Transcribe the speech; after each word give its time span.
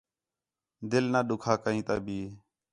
دِِل 0.89 1.05
نہ 1.13 1.19
ݙُکھا 1.27 1.53
کئیں 1.63 1.83
تا 1.87 1.95
بھی 2.05 2.19